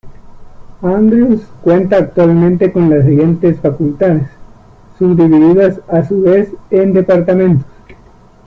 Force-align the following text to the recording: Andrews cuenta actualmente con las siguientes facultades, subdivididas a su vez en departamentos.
Andrews 0.81 1.41
cuenta 1.61 1.95
actualmente 1.97 2.71
con 2.71 2.89
las 2.89 3.05
siguientes 3.05 3.59
facultades, 3.59 4.23
subdivididas 4.97 5.79
a 5.87 6.03
su 6.07 6.23
vez 6.23 6.49
en 6.71 6.93
departamentos. 6.93 7.67